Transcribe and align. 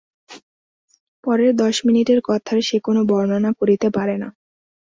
পরের 1.23 1.51
দশ 1.55 1.75
মিনিটের 1.85 2.19
কথার 2.29 2.59
সে 2.61 2.77
কোনো 2.79 3.01
বর্ণনা 3.05 3.51
করিতে 3.59 3.87
পারে 3.89 4.15
না। 4.21 4.29